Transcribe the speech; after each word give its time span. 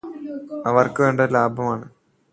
അവർക്ക് 0.65 1.01
വേണ്ടത് 1.03 1.33
ലാഭമാണ്. 1.33 1.85